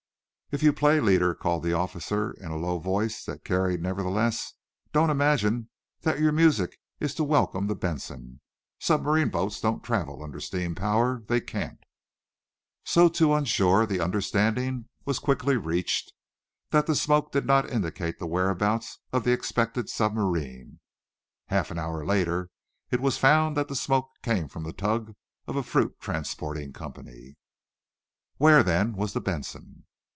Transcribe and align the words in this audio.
"If 0.53 0.61
you 0.61 0.73
play, 0.73 0.99
leader," 0.99 1.33
called 1.33 1.63
the 1.63 1.71
officer, 1.71 2.31
in 2.33 2.51
a 2.51 2.57
low 2.57 2.77
voice 2.77 3.23
that 3.23 3.45
carried, 3.45 3.81
nevertheless, 3.81 4.51
"don't 4.91 5.09
imagine 5.09 5.69
that 6.01 6.19
your 6.19 6.33
music 6.33 6.77
is 6.99 7.15
to 7.15 7.23
welcome 7.23 7.67
the 7.67 7.73
'Benson.' 7.73 8.41
Submarine 8.77 9.29
boats 9.29 9.61
don't 9.61 9.81
travel 9.81 10.21
under 10.21 10.41
steam 10.41 10.75
power. 10.75 11.23
They 11.25 11.39
can't." 11.39 11.81
So, 12.83 13.07
too, 13.07 13.31
on 13.31 13.45
shore, 13.45 13.85
the 13.85 14.01
understanding 14.01 14.89
was 15.05 15.19
quickly 15.19 15.55
reached 15.55 16.11
that 16.71 16.85
the 16.85 16.95
smoke 16.95 17.31
did 17.31 17.45
not 17.45 17.69
indicate 17.71 18.19
the 18.19 18.27
whereabouts 18.27 18.99
of 19.13 19.23
the 19.23 19.31
expected 19.31 19.87
submarine. 19.87 20.81
Half 21.47 21.71
and 21.71 21.79
hour 21.79 22.05
later 22.05 22.49
it 22.89 22.99
was 22.99 23.17
found 23.17 23.55
that 23.55 23.69
the 23.69 23.75
smoke 23.77 24.09
came 24.21 24.49
from 24.49 24.63
the 24.63 24.73
tug 24.73 25.13
of 25.47 25.55
a 25.55 25.63
fruit 25.63 25.97
transporting 26.01 26.73
company. 26.73 27.37
Where, 28.35 28.63
then, 28.63 28.97
was 28.97 29.13
the 29.13 29.21
"Benson?" 29.21 29.85